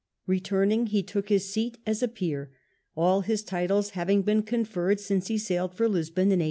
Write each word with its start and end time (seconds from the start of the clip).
Returning, 0.25 0.87
he 0.87 1.03
took 1.03 1.29
his 1.29 1.53
seat 1.53 1.77
as 1.85 2.01
a 2.01 2.07
Peer— 2.07 2.49
all 2.97 3.21
his 3.21 3.43
titles 3.43 3.91
having 3.91 4.23
been 4.23 4.41
conferred 4.41 4.99
since 4.99 5.27
he 5.27 5.37
sailed 5.37 5.75
for 5.75 5.87
Lisbon 5.87 6.29
in 6.31 6.39
1809. 6.39 6.39